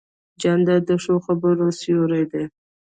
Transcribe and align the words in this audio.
جانداد 0.41 0.81
د 0.89 0.91
ښو 1.03 1.15
خبرو 1.25 1.65
سیوری 1.79 2.23
دی. 2.31 2.43